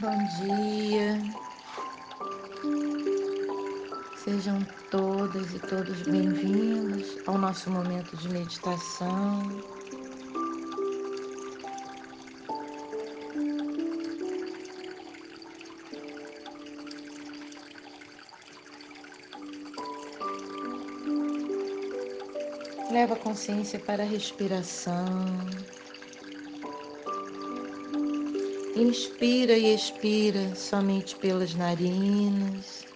Bom 0.00 0.16
dia. 0.24 1.20
Sejam 4.16 4.66
todas 4.90 5.52
e 5.52 5.60
todos 5.60 6.00
bem-vindos 6.04 7.18
ao 7.26 7.36
nosso 7.36 7.70
momento 7.70 8.16
de 8.16 8.30
meditação. 8.30 9.42
Leva 22.90 23.12
a 23.12 23.18
consciência 23.18 23.78
para 23.78 24.02
a 24.02 24.06
respiração. 24.06 25.46
Inspira 28.80 29.52
e 29.52 29.74
expira 29.74 30.54
somente 30.54 31.14
pelas 31.14 31.54
narinas. 31.54 32.88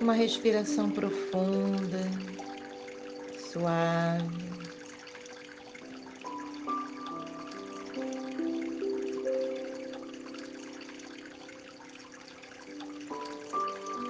Uma 0.00 0.14
respiração 0.14 0.90
profunda, 0.90 2.10
suave. 3.52 4.24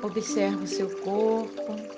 Observa 0.00 0.62
o 0.62 0.66
seu 0.68 0.88
corpo. 1.00 1.93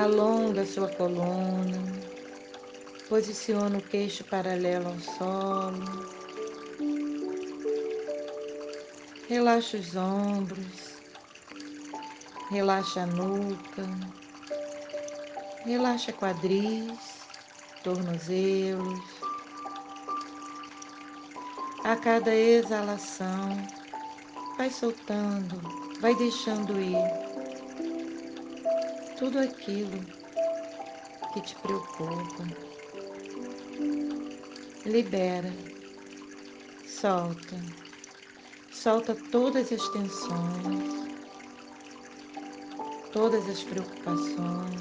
Alonga 0.00 0.64
sua 0.64 0.88
coluna, 0.88 1.84
posiciona 3.06 3.76
o 3.76 3.82
queixo 3.82 4.24
paralelo 4.24 4.88
ao 4.88 4.98
solo, 4.98 5.84
relaxa 9.28 9.76
os 9.76 9.94
ombros, 9.96 11.02
relaxa 12.50 13.02
a 13.02 13.06
nuca, 13.06 13.86
relaxa 15.66 16.14
quadris, 16.14 17.28
tornozelos. 17.84 19.04
A 21.84 21.94
cada 21.94 22.34
exalação, 22.34 23.54
vai 24.56 24.70
soltando, 24.70 25.60
vai 26.00 26.14
deixando 26.14 26.80
ir 26.80 26.96
tudo 29.20 29.38
aquilo 29.38 30.02
que 31.34 31.42
te 31.42 31.54
preocupa. 31.56 32.48
Libera, 34.86 35.52
solta, 36.86 37.62
solta 38.70 39.14
todas 39.30 39.70
as 39.70 39.86
tensões, 39.90 41.06
todas 43.12 43.46
as 43.46 43.62
preocupações. 43.62 44.80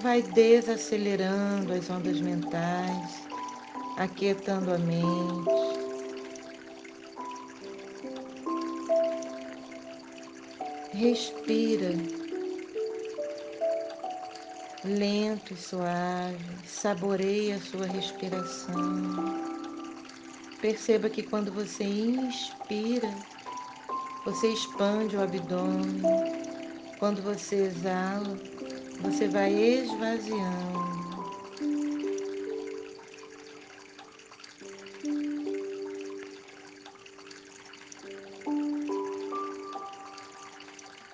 Vai 0.00 0.22
desacelerando 0.22 1.72
as 1.72 1.90
ondas 1.90 2.20
mentais, 2.20 3.28
aquietando 3.98 4.72
a 4.72 4.78
mente 4.78 5.79
Respira 10.92 11.94
lento 14.84 15.52
e 15.52 15.56
suave, 15.56 16.38
saboreia 16.64 17.56
a 17.56 17.60
sua 17.60 17.86
respiração. 17.86 18.74
Perceba 20.60 21.08
que 21.08 21.22
quando 21.22 21.52
você 21.52 21.84
inspira, 21.84 23.14
você 24.24 24.48
expande 24.52 25.16
o 25.16 25.22
abdômen. 25.22 26.02
Quando 26.98 27.22
você 27.22 27.64
exala, 27.66 28.38
você 29.00 29.28
vai 29.28 29.52
esvaziando. 29.52 30.79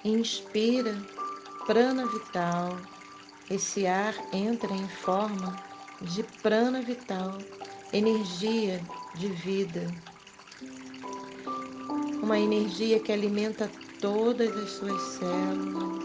Inspira 0.06 1.04
prana 1.66 2.06
vital. 2.06 2.80
Esse 3.50 3.88
ar 3.88 4.14
entra 4.32 4.72
em 4.72 4.88
forma 4.88 5.60
de 6.00 6.22
prana 6.22 6.80
vital, 6.80 7.44
energia 7.92 8.86
de 9.16 9.26
vida. 9.30 9.92
Uma 12.22 12.38
energia 12.38 13.00
que 13.00 13.10
alimenta 13.10 13.68
todas 14.00 14.56
as 14.56 14.70
suas 14.70 15.02
células. 15.02 16.04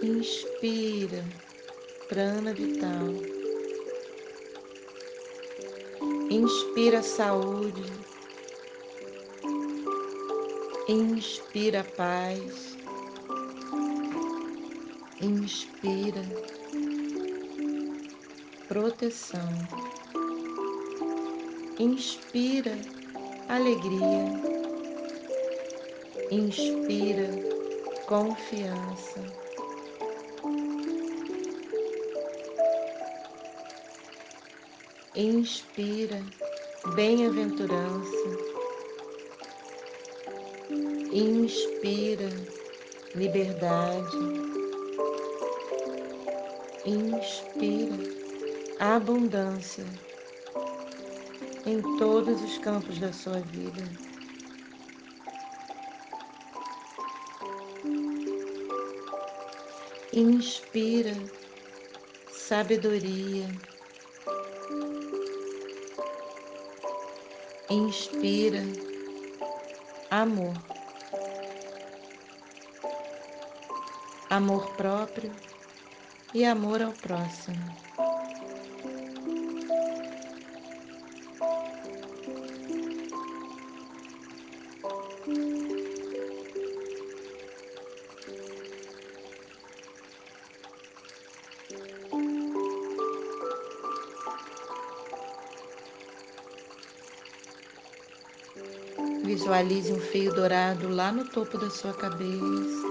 Inspira 0.00 1.24
prana 2.08 2.54
vital. 2.54 3.35
Inspira 6.28 7.04
saúde. 7.04 7.84
Inspira 10.88 11.84
paz. 11.96 12.76
Inspira 15.20 16.24
proteção. 18.68 19.68
Inspira 21.78 22.76
alegria. 23.48 24.24
Inspira 26.32 27.30
confiança. 28.08 29.45
Inspira 35.18 36.22
bem-aventurança. 36.94 38.38
Inspira 41.10 42.28
liberdade. 43.14 44.16
Inspira 46.84 47.96
abundância 48.78 49.86
em 51.64 51.80
todos 51.96 52.42
os 52.42 52.58
campos 52.58 52.98
da 52.98 53.10
sua 53.10 53.40
vida. 53.40 53.82
Inspira 60.12 61.14
sabedoria. 62.28 63.48
Inspira 67.68 68.62
amor, 70.08 70.54
amor 74.30 74.76
próprio 74.76 75.34
e 76.32 76.44
amor 76.44 76.80
ao 76.80 76.92
próximo. 76.92 77.85
Visualize 99.26 99.92
um 99.92 99.98
fio 99.98 100.32
dourado 100.32 100.88
lá 100.88 101.10
no 101.10 101.24
topo 101.24 101.58
da 101.58 101.68
sua 101.68 101.92
cabeça. 101.92 102.86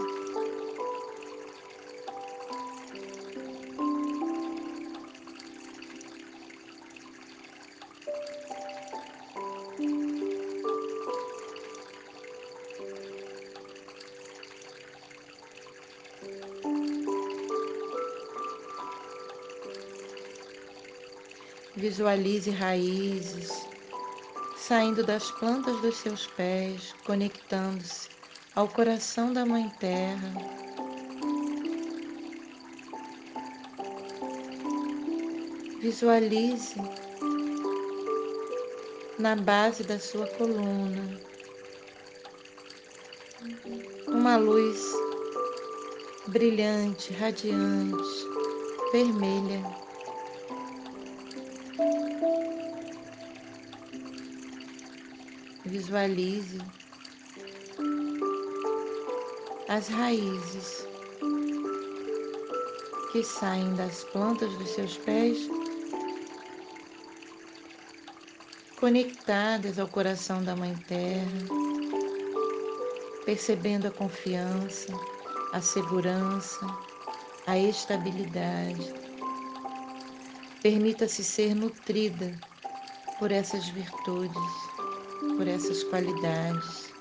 Visualize 21.78 22.52
raízes 22.52 23.75
saindo 24.68 25.04
das 25.04 25.30
plantas 25.30 25.80
dos 25.82 25.96
seus 25.98 26.26
pés, 26.26 26.96
conectando-se 27.06 28.10
ao 28.56 28.68
coração 28.68 29.32
da 29.32 29.46
Mãe 29.46 29.70
Terra. 29.80 30.34
Visualize 35.80 36.74
na 39.20 39.36
base 39.36 39.84
da 39.84 40.00
sua 40.00 40.26
coluna 40.26 41.22
uma 44.08 44.36
luz 44.36 44.82
brilhante, 46.30 47.14
radiante, 47.14 48.28
vermelha. 48.92 49.85
Visualize 55.66 56.62
as 59.68 59.88
raízes 59.88 60.88
que 63.12 63.24
saem 63.24 63.74
das 63.74 64.04
plantas 64.06 64.56
dos 64.58 64.70
seus 64.70 64.96
pés, 65.00 65.50
conectadas 68.78 69.80
ao 69.80 69.88
coração 69.88 70.44
da 70.44 70.56
Mãe 70.56 70.76
Terra, 70.88 71.48
percebendo 73.26 73.88
a 73.88 73.92
confiança, 73.92 74.92
a 75.52 75.62
segurança, 75.62 76.60
a 77.48 77.58
estabilidade. 77.58 78.94
Permita-se 80.62 81.24
ser 81.24 81.56
nutrida 81.56 82.40
por 83.18 83.32
essas 83.32 83.68
virtudes, 83.70 84.76
por 85.38 85.48
essas 85.48 85.84
qualidades. 85.84 86.94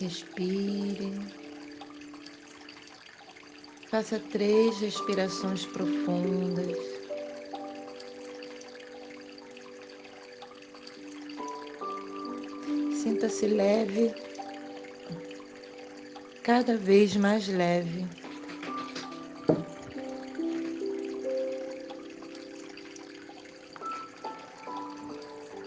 Respire. 0.00 1.12
Faça 3.90 4.18
três 4.18 4.80
respirações 4.80 5.66
profundas. 5.66 6.76
Sinta-se 13.02 13.46
leve, 13.46 14.14
cada 16.42 16.76
vez 16.76 17.16
mais 17.16 17.46
leve. 17.46 18.06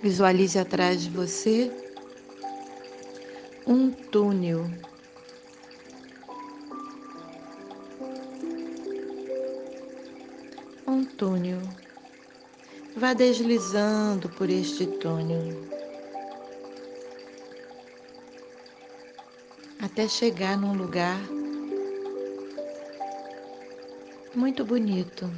Visualize 0.01 0.60
atrás 0.60 1.01
de 1.04 1.10
você 1.10 1.72
um 3.66 3.89
túnel. 3.89 4.69
Um 10.86 11.04
túnel. 11.04 11.62
Vá 12.95 13.13
deslizando 13.13 14.30
por 14.30 14.50
este 14.50 14.86
túnel 14.86 15.75
até 19.95 20.09
chegar 20.09 20.57
num 20.57 20.75
lugar 20.75 21.18
muito 24.36 24.65
bonito. 24.65 25.31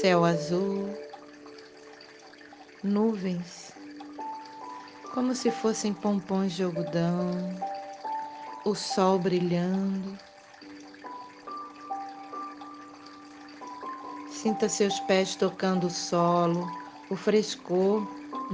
Céu 0.00 0.24
azul, 0.24 0.98
nuvens 2.82 3.72
como 5.14 5.32
se 5.32 5.48
fossem 5.52 5.94
pompons 5.94 6.54
de 6.54 6.64
algodão, 6.64 7.56
o 8.64 8.74
sol 8.74 9.20
brilhando. 9.20 10.18
Sinta 14.28 14.68
seus 14.68 14.98
pés 14.98 15.36
tocando 15.36 15.86
o 15.86 15.90
solo, 15.90 16.66
o 17.08 17.14
frescor 17.14 18.04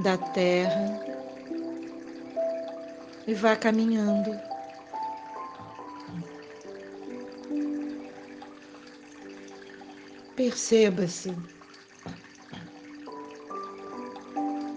da 0.02 0.18
terra 0.18 1.07
e 3.28 3.34
vá 3.34 3.54
caminhando. 3.54 4.34
Perceba-se 10.34 11.36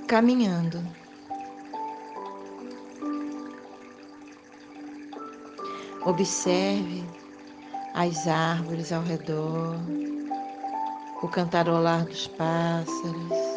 caminhando. 0.05 0.85
Observe 6.05 7.05
as 7.93 8.27
árvores 8.27 8.91
ao 8.91 9.01
redor, 9.01 9.77
o 11.21 11.27
cantarolar 11.29 12.03
dos 12.03 12.27
pássaros. 12.27 13.50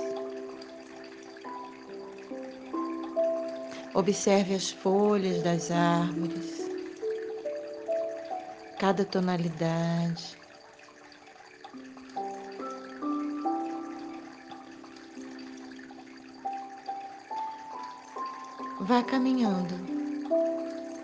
Observe 3.97 4.57
as 4.57 4.73
folhas 4.73 5.41
das 5.41 5.71
árvores, 5.71 6.69
cada 8.77 9.05
tonalidade. 9.05 10.37
Vá 18.81 19.05
caminhando 19.05 19.77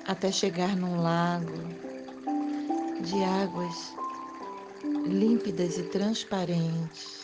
até 0.05 0.33
chegar 0.33 0.77
num 0.77 1.01
lago 1.01 1.63
de 3.03 3.23
águas 3.23 3.95
límpidas 5.07 5.79
e 5.79 5.85
transparentes. 5.85 7.20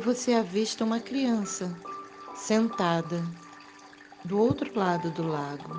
E 0.00 0.02
você 0.02 0.32
avista 0.32 0.82
uma 0.82 0.98
criança 0.98 1.76
sentada 2.34 3.22
do 4.24 4.38
outro 4.38 4.72
lado 4.74 5.10
do 5.10 5.22
lago. 5.22 5.74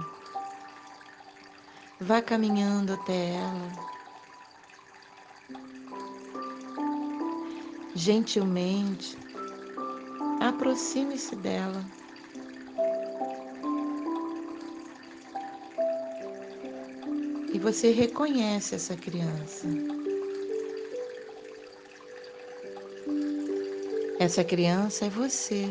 Vá 1.99 2.21
caminhando 2.21 2.93
até 2.93 3.33
ela. 3.33 3.71
Gentilmente, 7.95 9.17
aproxime-se 10.39 11.35
dela. 11.37 11.83
E 17.51 17.57
você 17.57 17.89
reconhece 17.89 18.75
essa 18.75 18.95
criança. 18.95 19.67
Essa 24.21 24.43
criança 24.43 25.05
é 25.05 25.09
você. 25.09 25.67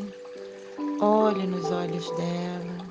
Olhe 1.01 1.47
nos 1.47 1.71
olhos 1.71 2.11
dela. 2.17 2.91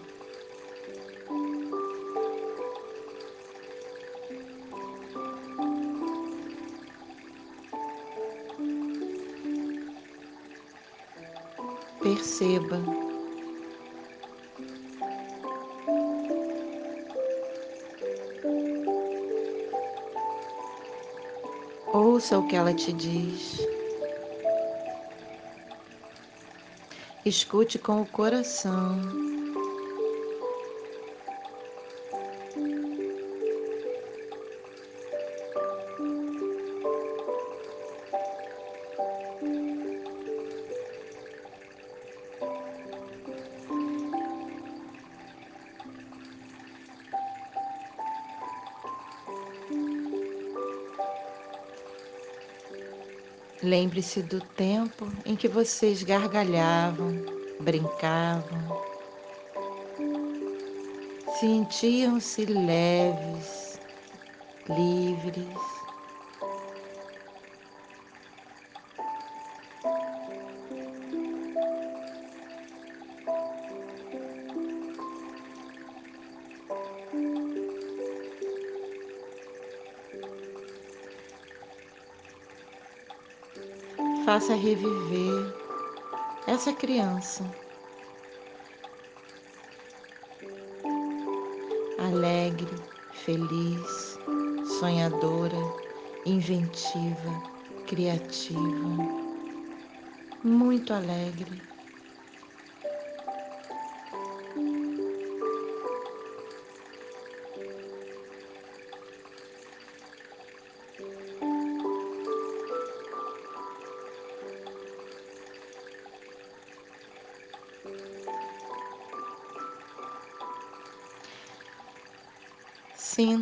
perceba. 12.02 12.82
Ouça 21.94 22.40
o 22.40 22.48
que 22.48 22.56
ela 22.56 22.74
te 22.74 22.94
diz. 22.94 23.69
Escute 27.30 27.78
com 27.78 28.02
o 28.02 28.08
coração. 28.08 29.29
Lembre-se 53.70 54.24
do 54.24 54.42
tempo 54.42 55.12
em 55.24 55.36
que 55.36 55.48
vocês 55.48 56.02
gargalhavam, 56.02 57.24
brincavam, 57.62 58.68
sentiam-se 61.40 62.46
leves, 62.46 63.80
livres. 64.68 65.79
Faça 84.30 84.54
reviver 84.54 85.56
essa 86.46 86.72
criança 86.72 87.44
alegre, 91.98 92.76
feliz, 93.26 94.20
sonhadora, 94.80 95.58
inventiva, 96.28 97.42
criativa, 97.88 98.60
muito 100.44 100.94
alegre. 100.94 101.69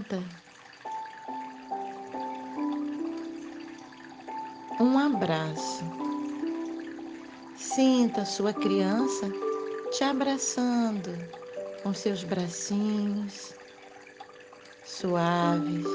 Sinta 0.08 0.24
um 4.80 4.98
abraço. 4.98 5.84
Sinta 7.58 8.24
sua 8.24 8.54
criança 8.54 9.30
te 9.92 10.06
abraçando 10.06 11.12
com 11.84 11.94
seus 11.94 12.24
bracinhos 12.24 13.54
suaves. 14.82 15.86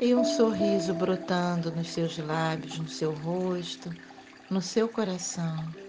E 0.00 0.14
um 0.14 0.24
sorriso 0.24 0.94
brotando 0.94 1.72
nos 1.72 1.90
seus 1.90 2.16
lábios, 2.18 2.78
no 2.78 2.88
seu 2.88 3.12
rosto, 3.12 3.92
no 4.48 4.62
seu 4.62 4.88
coração. 4.88 5.79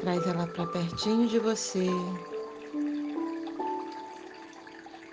Traz 0.00 0.26
ela 0.26 0.46
para 0.46 0.66
pertinho 0.66 1.26
de 1.26 1.38
você. 1.38 1.88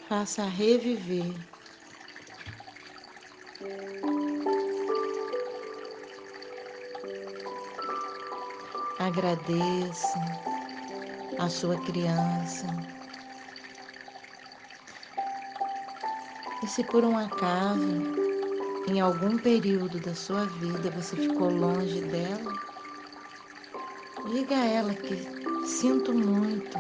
Faça 0.08 0.44
reviver. 0.46 1.36
Agradeça 9.00 10.20
a 11.40 11.50
sua 11.50 11.78
criança. 11.78 12.68
E 16.64 16.68
se 16.68 16.84
por 16.86 17.04
um 17.04 17.18
acaso, 17.18 18.02
em 18.88 19.00
algum 19.00 19.38
período 19.38 20.00
da 20.00 20.14
sua 20.14 20.46
vida, 20.46 20.90
você 20.92 21.16
ficou 21.16 21.50
longe 21.50 22.02
dela, 22.02 22.65
Diga 24.36 24.58
a 24.58 24.66
ela 24.66 24.94
que 24.96 25.16
sinto 25.66 26.14
muito. 26.14 26.78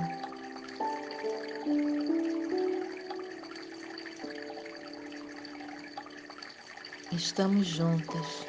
Estamos 7.13 7.65
juntas 7.65 8.45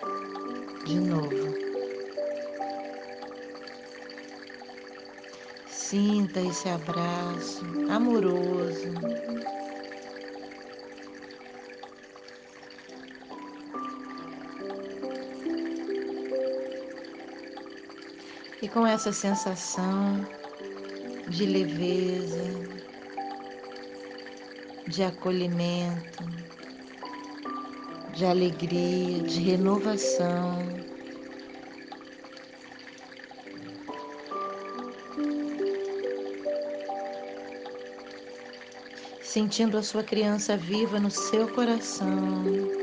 de 0.85 0.99
novo. 0.99 1.55
Sinta 5.69 6.41
esse 6.41 6.69
abraço 6.69 7.65
amoroso. 7.89 8.93
E 18.63 18.69
com 18.69 18.87
essa 18.87 19.13
sensação 19.13 20.27
de 21.29 21.45
leveza, 21.45 22.67
de 24.87 25.03
acolhimento, 25.03 26.25
de 28.15 28.25
alegria, 28.25 29.23
de 29.25 29.41
renovação, 29.41 30.87
sentindo 39.21 39.77
a 39.77 39.83
sua 39.83 40.03
criança 40.03 40.57
viva 40.57 40.99
no 40.99 41.11
seu 41.11 41.47
coração. 41.49 42.76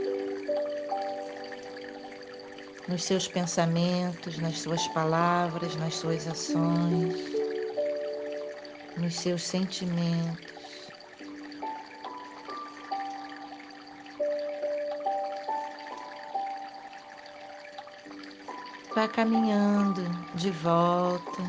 Nos 2.94 3.06
seus 3.06 3.28
pensamentos, 3.28 4.38
nas 4.38 4.60
suas 4.60 4.88
palavras, 4.90 5.76
nas 5.78 5.96
suas 5.96 6.28
ações, 6.28 7.16
nos 8.96 9.16
seus 9.16 9.42
sentimentos. 9.42 10.54
Vá 18.94 19.08
caminhando 19.08 20.04
de 20.36 20.52
volta. 20.52 21.42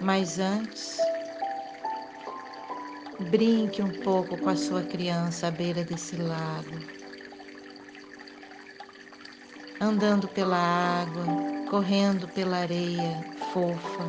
Mas 0.00 0.40
antes, 0.40 1.05
Brinque 3.30 3.82
um 3.82 3.90
pouco 3.90 4.38
com 4.38 4.48
a 4.48 4.54
sua 4.56 4.84
criança 4.84 5.48
à 5.48 5.50
beira 5.50 5.84
desse 5.84 6.16
lago, 6.16 6.80
andando 9.80 10.28
pela 10.28 10.56
água, 10.56 11.26
correndo 11.68 12.28
pela 12.28 12.58
areia 12.58 13.26
fofa, 13.52 14.04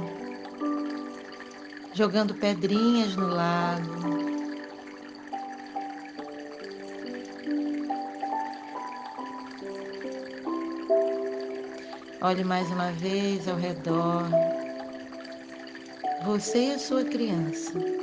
jogando 1.91 2.35
pedrinhas 2.35 3.15
no 3.15 3.27
lago. 3.27 4.37
Olhe 12.21 12.43
mais 12.43 12.69
uma 12.71 12.91
vez 12.91 13.47
ao 13.47 13.57
redor. 13.57 14.29
Você 16.23 16.67
e 16.67 16.73
a 16.73 16.79
sua 16.79 17.03
criança. 17.03 17.96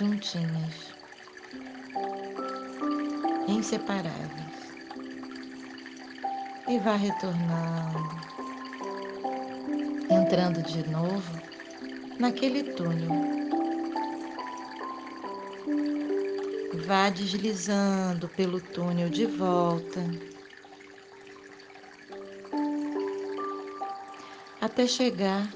Juntinhas, 0.00 0.96
inseparáveis. 3.46 4.72
E 6.66 6.78
vá 6.78 6.94
retornando, 6.94 7.98
entrando 10.08 10.62
de 10.62 10.88
novo 10.88 11.42
naquele 12.18 12.62
túnel. 12.62 13.10
Vá 16.86 17.10
deslizando 17.10 18.26
pelo 18.30 18.58
túnel 18.58 19.10
de 19.10 19.26
volta. 19.26 20.00
Até 24.62 24.86
chegar 24.86 25.46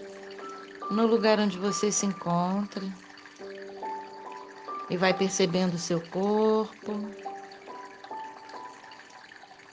no 0.90 1.06
lugar 1.06 1.40
onde 1.40 1.56
você 1.56 1.90
se 1.90 2.04
encontra 2.04 2.84
e 4.90 4.96
vai 4.96 5.14
percebendo 5.14 5.74
o 5.74 5.78
seu 5.78 6.00
corpo, 6.00 6.92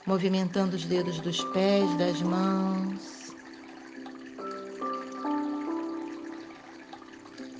movimentando 0.06 0.76
os 0.76 0.84
dedos 0.84 1.20
dos 1.20 1.42
pés, 1.52 1.96
das 1.96 2.22
mãos, 2.22 3.22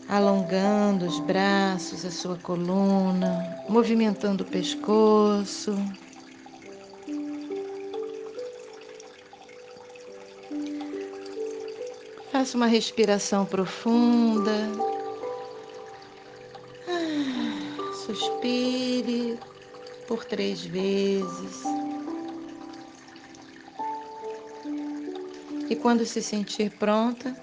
alongando 0.08 1.06
os 1.06 1.18
braços, 1.20 2.04
a 2.04 2.10
sua 2.10 2.36
coluna, 2.36 3.64
movimentando 3.68 4.44
o 4.44 4.46
pescoço. 4.46 5.74
Faça 12.30 12.56
uma 12.56 12.66
respiração 12.66 13.44
profunda. 13.46 14.91
Suspire 18.14 19.38
por 20.06 20.24
três 20.24 20.64
vezes. 20.64 21.62
E 25.70 25.76
quando 25.76 26.04
se 26.04 26.22
sentir 26.22 26.70
pronta, 26.72 27.34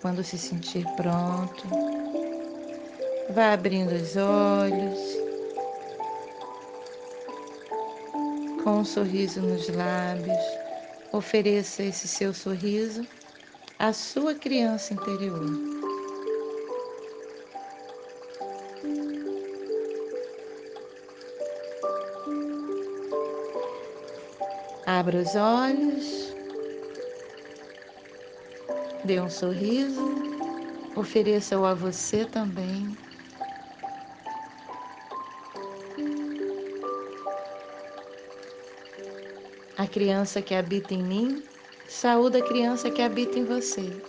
quando 0.00 0.22
se 0.22 0.38
sentir 0.38 0.86
pronto, 0.94 1.64
vá 3.30 3.54
abrindo 3.54 3.92
os 3.92 4.16
olhos, 4.16 5.00
com 8.62 8.78
um 8.78 8.84
sorriso 8.84 9.40
nos 9.42 9.68
lábios, 9.68 10.38
ofereça 11.12 11.82
esse 11.82 12.06
seu 12.06 12.32
sorriso 12.32 13.04
à 13.78 13.92
sua 13.92 14.34
criança 14.34 14.94
interior. 14.94 15.69
Abra 25.00 25.16
os 25.18 25.34
olhos, 25.34 26.36
dê 29.02 29.18
um 29.18 29.30
sorriso, 29.30 30.14
ofereça-o 30.94 31.64
a 31.64 31.72
você 31.72 32.26
também. 32.26 32.94
A 39.78 39.86
criança 39.86 40.42
que 40.42 40.54
habita 40.54 40.92
em 40.92 41.02
mim, 41.02 41.42
saúda 41.86 42.40
a 42.40 42.42
criança 42.42 42.90
que 42.90 43.00
habita 43.00 43.38
em 43.38 43.46
você. 43.46 44.02